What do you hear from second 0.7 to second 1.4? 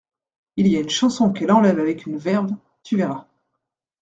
a une chanson